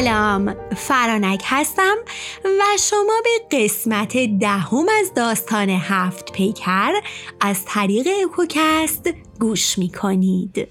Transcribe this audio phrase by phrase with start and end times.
[0.00, 1.96] سلام فرانک هستم
[2.44, 6.92] و شما به قسمت دهم از داستان هفت پیکر
[7.40, 9.10] از طریق اکوکست
[9.40, 10.68] گوش می کنید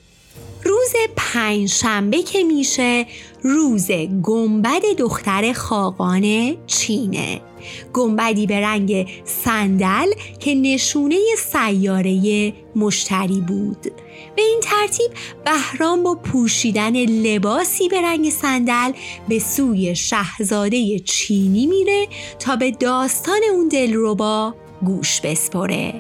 [0.64, 3.06] روز پنج شنبه که میشه
[3.42, 3.92] روز
[4.24, 7.42] گنبد دختر خاقان چینه.
[7.94, 10.08] گنبدی به رنگ صندل
[10.40, 13.82] که نشونه سیاره مشتری بود.
[14.36, 15.12] به این ترتیب
[15.46, 18.92] بهرام با پوشیدن لباسی به رنگ صندل
[19.30, 22.08] به سوی شهزاده چینی میره
[22.40, 24.54] تا به داستان اون دلربا
[24.86, 25.94] گوش بسپره.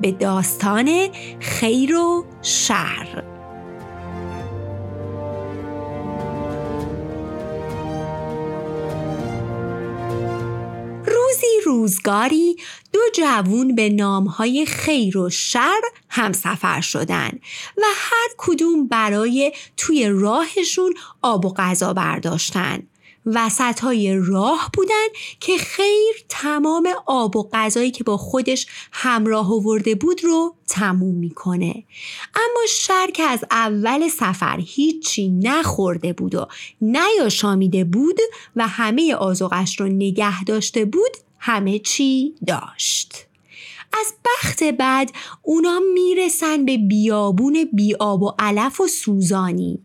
[0.00, 1.08] به داستان
[1.40, 3.31] خیر و شر.
[11.64, 12.56] روزگاری
[12.92, 17.30] دو جوون به نامهای خیر و شر همسفر شدن
[17.76, 22.82] و هر کدوم برای توی راهشون آب و غذا برداشتن.
[23.26, 25.06] وسط های راه بودن
[25.40, 31.84] که خیر تمام آب و غذایی که با خودش همراه آورده بود رو تموم می‌کنه.
[32.34, 36.46] اما شر که از اول سفر هیچی نخورده بود و
[36.80, 38.18] نیاشامیده بود
[38.56, 43.26] و همه آزوغش رو نگه داشته بود همه چی داشت.
[44.00, 45.12] از بخت بعد
[45.42, 49.78] اونا می‌رسن به بیابون بیاب و علف و سوزانی.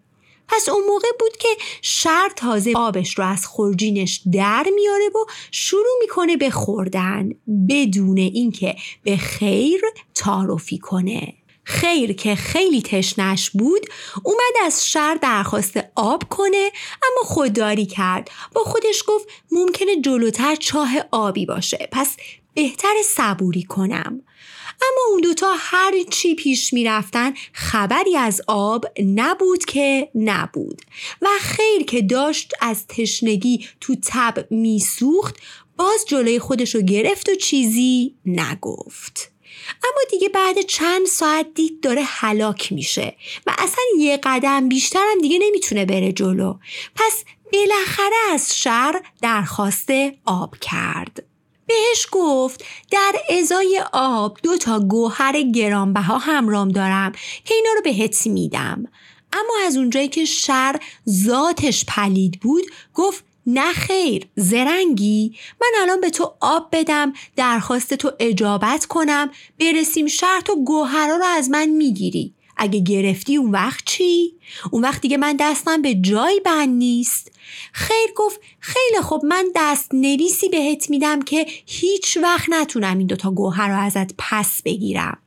[0.47, 1.49] پس اون موقع بود که
[1.81, 7.29] شر تازه آبش رو از خورجینش در میاره و شروع می‌کنه به خوردن
[7.69, 9.81] بدون اینکه به خیر
[10.15, 11.33] تعارفی کنه.
[11.67, 13.85] خیر که خیلی تشنش بود
[14.23, 16.71] اومد از شر درخواست آب کنه
[17.03, 18.31] اما خودداری کرد.
[18.53, 22.17] با خودش گفت ممکنه جلوتر چاه آبی باشه پس
[22.53, 24.21] بهتر صبوری کنم.
[24.81, 30.81] اما اون دوتا هر چی پیش می‌رفتن خبری از آب نبود که نبود.
[31.21, 35.35] و خیر که داشت از تشنگی تو تب میسوخت
[35.77, 39.36] باز جلوی خودش رو گرفت و چیزی نگفت.
[39.69, 43.15] اما دیگه بعد چند ساعت دید داره هلاک میشه
[43.47, 46.53] و اصلا یه قدم بیشتر هم دیگه نمی‌تونه بره جلو.
[46.95, 47.23] پس
[47.53, 49.89] بالاخره از شر درخواست
[50.25, 51.23] آب کرد.
[51.67, 57.11] بهش گفت در ازای آب دو تا گوهر گرانبها همرام دارم
[57.45, 58.85] که اینا رو بهت میدم.
[59.33, 60.79] اما از اونجایی که شر
[61.09, 62.63] ذاتش پلید بود
[62.93, 65.35] گفت نه خیر زرنگی.
[65.61, 69.31] من الان به تو آب بدم درخواست تو اجابت کنم.
[69.59, 72.33] برسیم شرط و گوهرا رو از من می‌گیری.
[72.57, 74.33] اگه گرفتی اون وقت چی؟
[74.71, 77.31] اون وقت دیگه من دستم به جای بند نیست.
[77.71, 83.31] خیر گفت خیلی خوب من دست نویسی بهت میدم که هیچ وقت نتونم این دوتا
[83.31, 85.17] گوهر رو ازت پس بگیرم.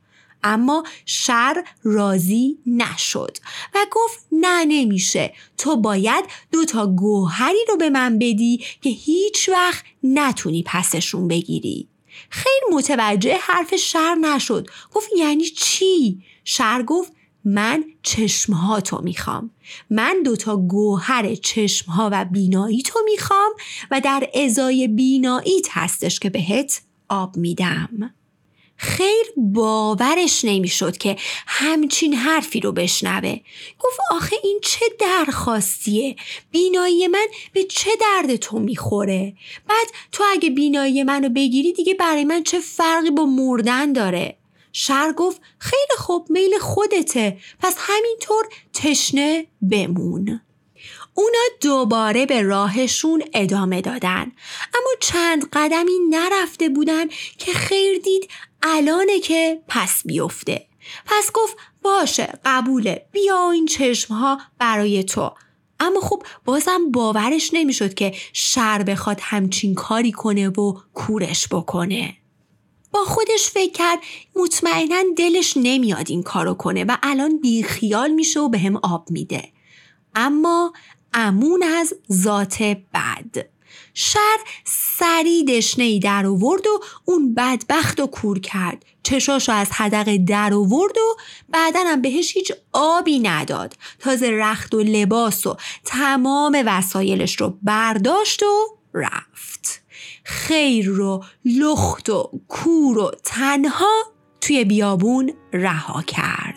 [0.43, 3.37] اما شر راضی نشد
[3.75, 5.33] و گفت نه نمیشه.
[5.57, 11.87] تو باید دو تا گوهری رو به من بدی که هیچ وقت نتونی پسشون بگیری.
[12.29, 14.67] خیر متوجه حرف شر نشد.
[14.93, 17.13] گفت یعنی چی؟ شر گفت
[17.45, 19.51] من چشمها تو می‌خوام.
[19.89, 23.51] من دوتا گوهر چشمها و بینایی تو می‌خوام
[23.91, 28.13] و در ازای بیناییت هستش که بهت آب میدم.
[28.83, 31.15] خیر باورش نمی‌شد که
[31.47, 33.39] همچین حرفی رو بشنوه.
[33.79, 36.15] گفت آخه این چه درخواستیه؟
[36.51, 39.33] بینایی من به چه درد تو می‌خوره؟
[39.69, 44.37] بعد تو اگه بینایی منو بگیری دیگه برای من چه فرقی با مردن داره؟
[44.73, 47.37] شر گفت خیلی خوب میل خودته.
[47.59, 50.41] پس همینطور تشنه بمون.
[51.21, 54.31] اونا دوباره به راهشون ادامه دادن.
[54.73, 58.29] اما چند قدمی نرفته بودن که خیر دید
[58.63, 60.67] الانه که پس بیفته.
[61.05, 65.33] پس گفت باشه قبوله بیا این چشم ها برای تو.
[65.79, 72.17] اما خب بازم باورش نمی‌شد که شر بخواد همچین کاری کنه و کورش بکنه.
[72.91, 73.99] با خودش فکر کرد
[74.35, 79.51] مطمئنا دلش نمیاد این کارو کنه و الان بیخیال میشه و به هم آب میده.
[80.15, 80.73] اما
[81.13, 82.63] امون از ذات
[82.93, 83.45] بد.
[83.93, 88.85] شر سری دشنه در آورد و اون بدبخت و کور کرد.
[89.03, 91.17] چشاشو از حدقه در آورد و
[91.49, 93.75] بعدا هم بهش هیچ آبی نداد.
[93.99, 99.81] تازه رخت و لباس و تمام وسایلش رو برداشت و رفت.
[100.23, 104.03] خیر رو لخت و کور و تنها
[104.41, 106.50] توی بیابون رها کرد.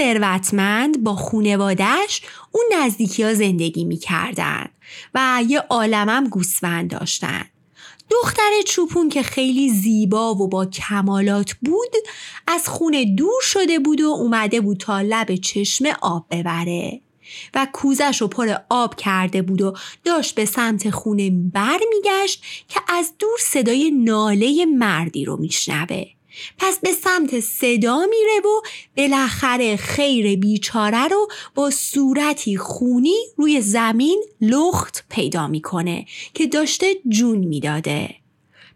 [0.00, 4.66] ثروتمند با خونوادش اون نزدیکی ها زندگی می‌کردن
[5.14, 7.44] و یه عالمم گوسفند داشتن.
[8.10, 11.94] دختر چوپون که خیلی زیبا و با کمالات بود
[12.46, 17.00] از خونه دور شده بود و اومده بود تا لب چشمه آب ببره.
[17.54, 19.74] و کوزش رو پر آب کرده بود و
[20.04, 26.19] داشت به سمت خونه بر میگشت که از دور صدای ناله مردی رو میشنوه.
[26.58, 28.60] پس به سمت صدا میره و
[28.96, 37.38] بالاخره خیر بیچاره رو با صورتی خونی روی زمین لخت پیدا می‌کنه که داشته جون
[37.38, 38.14] می‌داده.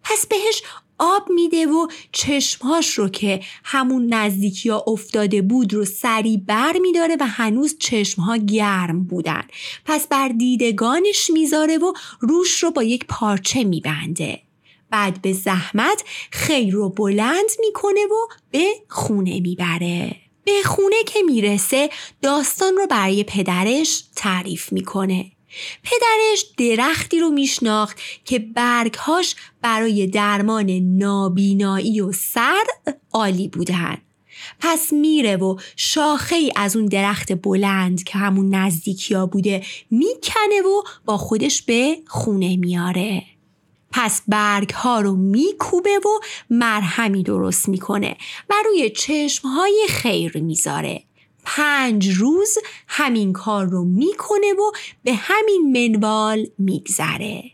[0.03, 0.63] پس بهش
[0.99, 7.17] آب میده و چشمهاش رو که همون نزدیکی ها افتاده بود رو سری بر میداره
[7.21, 9.43] و هنوز چشمها گرم بودن.
[9.85, 14.41] پس بر دیدگانش می‌ذاره و روش رو با یک پارچه میبنده.
[14.95, 20.17] بعد به زحمت خیر رو بلند می‌کنه و به خونه می‌بره.
[20.45, 21.91] به خونه که می‌رسه
[22.23, 25.33] داستان رو برای پدرش تعریف می‌کنه.
[25.83, 32.65] پدرش درختی رو میشناخت که برگهاش برای درمان نابینایی و سر
[33.13, 33.99] عالی بودن.
[34.61, 40.63] پس میره و شاخه ای از اون درخت بلند که همون نزدیکی ها بوده می‌کنه
[40.63, 43.23] و با خودش به خونه میاره
[43.97, 46.21] پس برگ ها رو میکوبه و
[46.51, 48.17] مرهمی درست می‌کنه
[48.51, 51.03] و روی چشم های خیر می‌ذاره.
[51.45, 52.59] پنج روز
[52.89, 54.73] همین کار رو می‌کنه و
[55.05, 57.45] به همین منوال میگذره.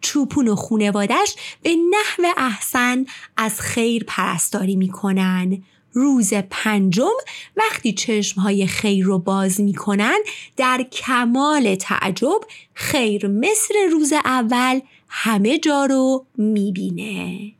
[0.00, 3.06] چوپون و خونوادش به نحو احسن
[3.36, 5.62] از خیر پرستاری می‌کنن.
[5.92, 7.16] روز پنجم
[7.56, 10.18] وقتی چشمهای خیر رو باز می‌کنن
[10.56, 12.40] در کمال تعجب
[12.74, 17.52] خیر مثل روز اول همه جا رو می‌بینه.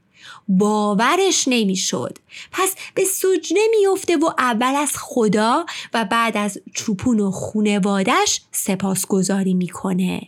[0.49, 2.19] باورش نمی‌شد.
[2.53, 9.55] پس به سجنه میفته و اول از خدا و بعد از چوپون و خونوادش سپاسگزاری
[9.55, 10.23] می‌کنه.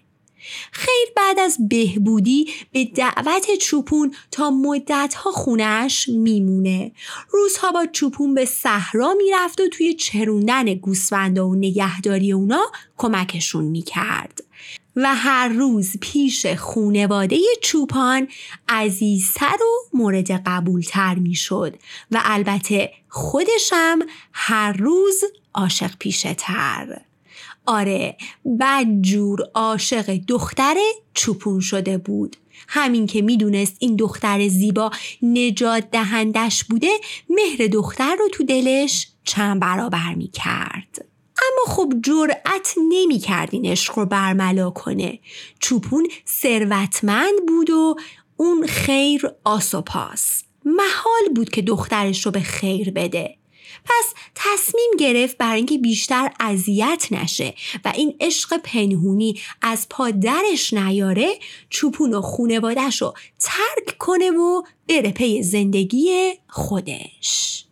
[0.73, 6.93] خیر بعد از بهبودی به دعوت چوپون تا مدتها خونش میمونه.
[7.31, 12.63] روزها با چوپون به صحرا می‌رفت و توی چروندن گوسفندا و نگهداری اونا
[12.97, 14.45] کمکشون می‌کرد.
[14.99, 18.29] و هر روز پیش خونواده چوپان
[18.69, 21.77] عزیزتر و مورد قبولتر می‌شد
[22.11, 23.99] و البته خودشم
[24.33, 25.25] هر روز
[25.55, 27.01] عاشق پیشه تر.
[27.67, 28.17] آره
[28.61, 30.77] بدجور عاشق دختر
[31.15, 32.37] چوپون شده بود
[32.69, 34.91] همین که می‌دونست این دختر زیبا
[35.23, 36.91] نجات دهندش بوده
[37.31, 41.08] مهر دختر رو تو دلش چند برابر می کرد.
[41.43, 45.19] اما خب جرأت نمی‌کرد این عشق رو برملا کنه.
[45.59, 47.97] چوپون ثروتمند بود و
[48.37, 50.43] اون خیر آس و پاس.
[50.65, 53.39] محال بود که دخترش رو به خیر بده.
[53.85, 60.73] پس تصمیم گرفت برای اینکه بیشتر اذیت نشه و این عشق پنهونی از پا درش
[60.73, 61.29] نیاره
[61.71, 67.65] چوپون و خونوادش رو ترک کنه و بره پی زندگی خودش.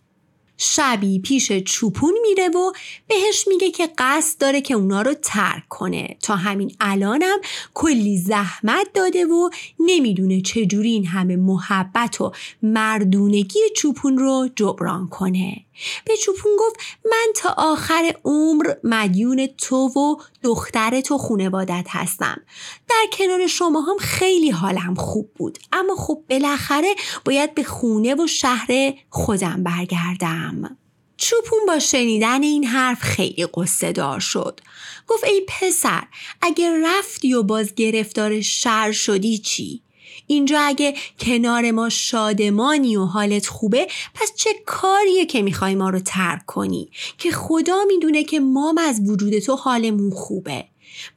[0.58, 2.72] شبی پیش چوپون میره و
[3.08, 6.16] بهش میگه که قصد داره که اونا رو ترک کنه.
[6.22, 7.38] تا همین الانم
[7.74, 9.50] کلی زحمت داده و
[9.80, 12.32] نمی‌دونه چجوری این همه محبت و
[12.62, 15.65] مردونگی چوپون رو جبران کنه.
[16.04, 22.42] به چوپون گفت من تا آخر عمر مدیون تو و دختر تو خونوادت هستم.
[22.88, 25.58] در کنار شما هم خیلی حالم خوب بود.
[25.72, 30.76] اما خب بالاخره باید به خونه و شهر خودم برگردم.
[31.16, 34.60] چوپون با شنیدن این حرف خیلی قصه دار شد.
[35.08, 36.02] گفت ای پسر
[36.42, 39.82] اگر رفتی و باز گرفتار شر شدی چی؟
[40.26, 46.00] اینجا اگه کنار ما شادمانی و حالت خوبه پس چه کاریه که می‌خوای ما رو
[46.00, 50.64] ترک کنی؟ که خدا می‌دونه که ما از وجود تو حالمون خوبه.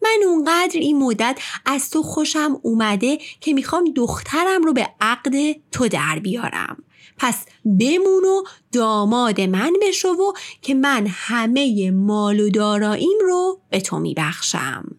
[0.02, 5.34] من اونقدر این مدت از تو خوشم اومده که می‌خوام دخترم رو به عقد
[5.72, 6.84] تو در بیارم.
[7.18, 7.46] پس
[7.80, 14.00] بمون و داماد من بشو و که من همه مال و داراییم رو به تو
[14.00, 14.99] میبخشم.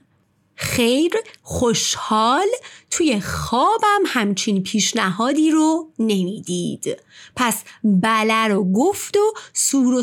[0.61, 1.13] خیر
[1.43, 2.47] خوشحال
[2.91, 6.97] توی خوابم همچین پیشنهادی رو نمی‌دید.
[7.37, 9.95] پس بله رو گفت و سور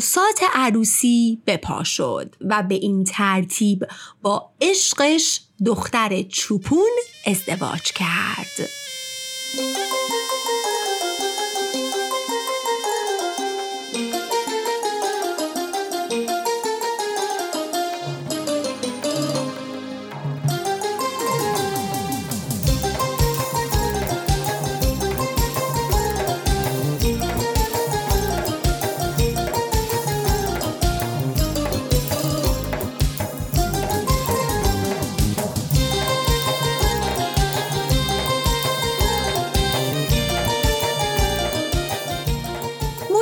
[0.54, 3.86] عروسی بپا شد و به این ترتیب
[4.22, 6.90] با عشقش دختر چوپون
[7.26, 8.68] ازدواج کرد.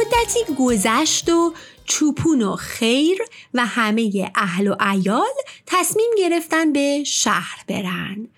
[0.07, 3.19] مدتی گذشت و چوپون و خیر
[3.55, 5.35] و همه اهل و ایال
[5.67, 8.29] تصمیم گرفتن به شهر برن.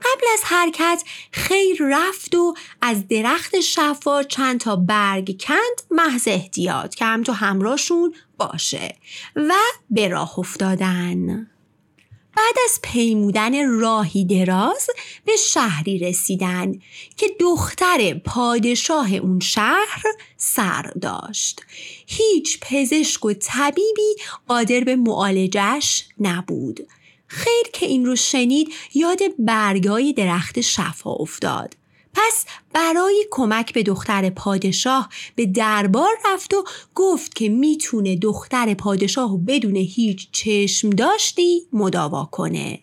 [0.00, 6.94] قبل از حرکت خیر رفت و از درخت شفا چند تا برگ کند محض احتیاط
[6.94, 8.96] که هم تو همراهشون باشه
[9.36, 9.52] و
[9.90, 11.46] به راه افتادن.
[12.38, 14.90] بعد از پیمودن راهی دراز
[15.24, 16.72] به شهری رسیدن
[17.16, 20.02] که دختر پادشاه اون شهر
[20.36, 21.62] سر داشت.
[22.06, 24.16] هیچ پزشک و طبیبی
[24.48, 26.86] قادر به معالجش نبود.
[27.26, 31.74] خیر که این رو شنید یاد برگای درخت شفا افتاد.
[32.18, 39.38] پس برای کمک به دختر پادشاه به دربار رفت و گفت که می‌تونه دختر پادشاه
[39.38, 42.80] بدون هیچ چشم داشتی مداوا کنه.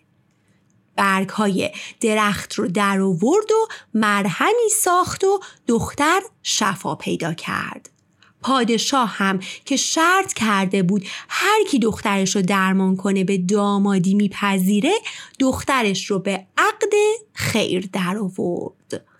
[0.96, 7.90] برگ های درخت رو در آورد و مرهمی ساخت و دختر شفا پیدا کرد.
[8.42, 14.94] پادشاه هم که شرط کرده بود هر کی دخترش رو درمان کنه به دامادی میپذیره
[15.38, 16.92] دخترش رو به عقد
[17.32, 19.15] خیر در آورد.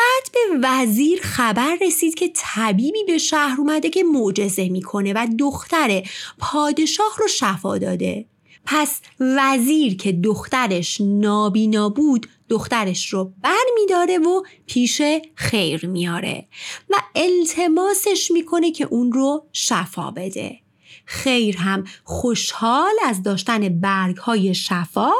[0.00, 6.02] بعد به وزیر خبر رسید که طبیبی به شهر اومده که معجزه می‌کنه و دختر
[6.38, 8.24] پادشاه رو شفا داده.
[8.66, 15.02] پس وزیر که دخترش نابینا بود دخترش رو بر میداره و پیش
[15.34, 16.46] خیر میاره
[16.90, 20.58] و التماسش می‌کنه که اون رو شفا بده.
[21.04, 25.10] خیر هم خوشحال از داشتن برگ های شفا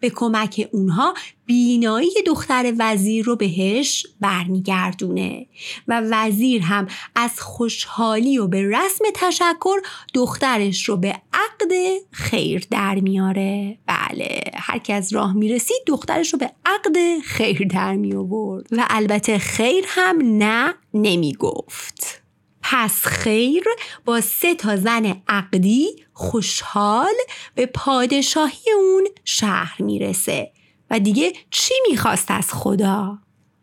[0.00, 1.14] به کمک اونها
[1.46, 5.46] بینایی دختر وزیر رو بهش برمیگردونه
[5.88, 9.76] و وزیر هم از خوشحالی و به رسم تشکر
[10.14, 11.72] دخترش رو به عقد
[12.10, 13.78] خیر در میاره.
[13.86, 18.86] بله هر کی از راه می‌رسید دخترش رو به عقد خیر در می آورد و
[18.90, 22.27] البته خیر هم نه نمی‌گفت.
[22.70, 23.64] پس خیر.
[24.04, 27.14] با سه تا زن عقدی خوشحال
[27.54, 30.52] به پادشاهی اون شهر می‌رسه.
[30.90, 33.18] و دیگه چی می‌خواست از خدا؟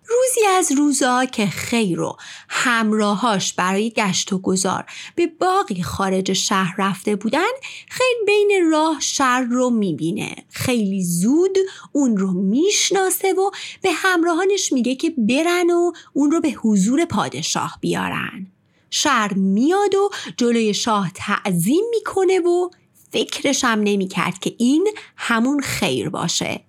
[0.06, 2.18] روزی از روزا که خیر و
[2.50, 4.86] همراهاش برای گشت و گذار
[5.16, 7.52] به باقی خارج شهر رفته بودن
[7.90, 10.36] خیر بین راه شهر رو می‌بینه.
[10.50, 11.58] خیلی زود
[11.92, 17.78] اون رو می‌شناسه و به همراهانش میگه که برن و اون رو به حضور پادشاه
[17.82, 18.48] بیارن.
[18.96, 22.70] شهر میاد و جلوی شاه تعظیم می‌کنه و
[23.12, 24.88] فکرش هم نمی‌کرد که این
[25.18, 26.62] همون خیر باشه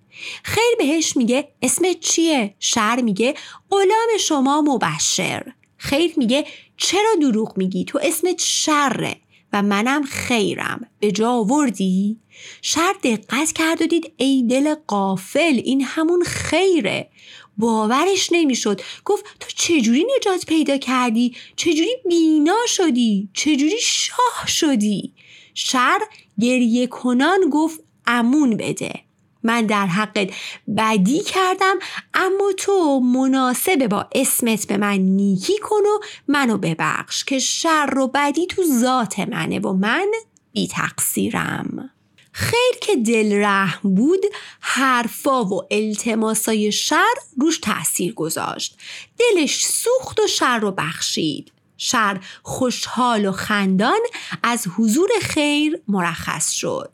[0.43, 3.33] خیر بهش میگه اسمت چیه؟ شهر میگه
[3.69, 6.45] غلام شما مبشر خیر میگه
[6.77, 9.15] چرا دروغ میگی؟ تو اسمت شره
[9.53, 12.19] و منم خیرم به جا آوردی؟
[12.61, 17.09] شر دقت کرد و دید ای دل قافل این همون خیره
[17.57, 18.81] باورش نمی‌شد.
[19.05, 25.13] گفت تو چجوری نجات پیدا کردی؟ چجوری بینا شدی؟ چجوری شاه شدی؟
[25.53, 25.99] شر
[26.39, 29.07] گریه کنان گفت امون بده.
[29.43, 30.29] من در حقت
[30.77, 31.75] بدی کردم
[32.13, 38.07] اما تو مناسبه با اسمت به من نیکی کن و منو ببخش که شر و
[38.07, 40.11] بدی تو ذات منه و من
[40.51, 41.89] بی تقصیرم
[42.39, 44.19] خیر که دل رحم بود
[44.59, 48.77] حرفا و التماسای شر روش تاثیر گذاشت.
[49.19, 51.51] دلش سوخت و شر رو بخشید.
[51.77, 53.99] شر خوشحال و خندان
[54.43, 56.89] از حضور خیر مرخص شد.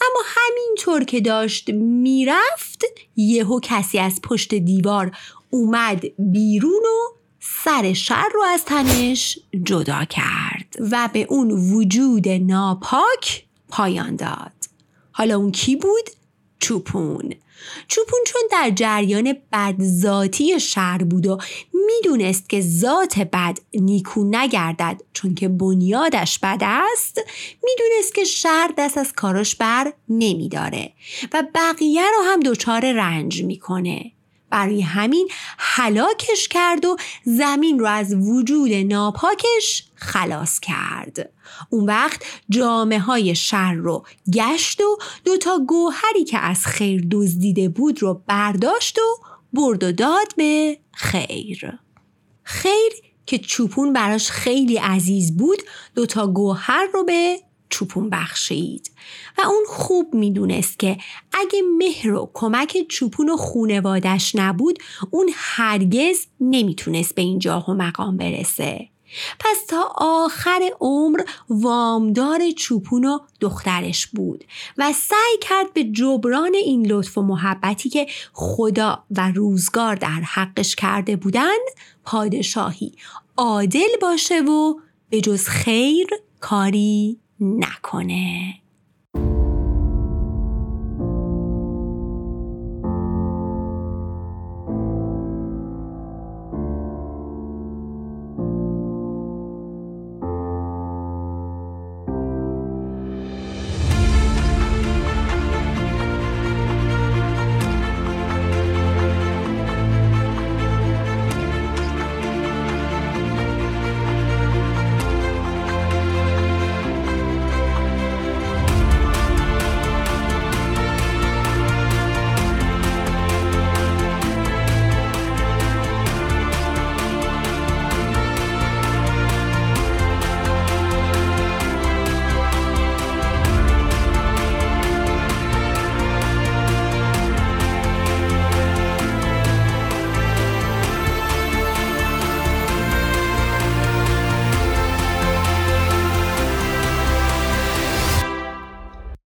[0.00, 2.84] اما همینطور که داشت می‌رفت
[3.16, 5.16] یهو کسی از پشت دیوار
[5.50, 13.44] اومد بیرون و سر شر رو از تنش جدا کرد و به اون وجود ناپاک
[13.68, 14.53] پایان داد.
[15.16, 16.10] حالا اون کی بود؟
[16.60, 17.34] چوپون
[17.88, 21.38] چوپون چون در جریان بدذاتی شر بود و
[21.86, 27.20] می‌دونست که ذات بد نیکو نگردد چون که بنیادش بد است
[27.64, 30.92] می‌دونست که شر دست از کاراش بر نمیداره
[31.32, 34.13] و بقیه رو هم دچار رنج می‌کنه
[34.54, 41.30] برای همین حلاکش کرد و زمین رو از وجود ناپاکش خلاص کرد.
[41.70, 48.02] اون وقت جامعه های شر رو گشت و دوتا گوهری که از خیر دزدیده بود
[48.02, 51.78] رو برداشت و برد و داد به خیر.
[52.42, 52.92] خیر
[53.26, 55.62] که چوپون براش خیلی عزیز بود
[55.94, 58.90] دوتا گوهر رو به چوپون بخشید
[59.38, 60.98] و اون خوب می‌دونست که
[61.32, 64.78] اگه مهر و کمک چوپون و خونوادش نبود
[65.10, 68.88] اون هرگز نمی‌تونست به این جاه و مقام برسه.
[69.40, 74.44] پس تا آخر عمر وامدار چوپون و دخترش بود
[74.78, 80.74] و سعی کرد به جبران این لطف و محبتی که خدا و روزگار در حقش
[80.74, 81.58] کرده بودن
[82.04, 82.92] پادشاهی
[83.36, 84.74] عادل باشه و
[85.10, 86.06] به جز خیر
[86.40, 88.54] کاری نکنه.